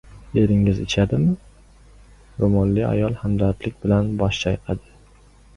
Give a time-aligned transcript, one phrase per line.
[0.43, 1.33] —Eringiz ichadimi?—
[2.45, 4.91] ro‘molli ayol hamdardlik bilan bosh chayqadi.